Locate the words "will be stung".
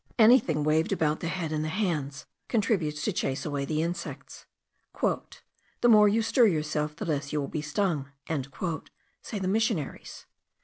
7.39-8.09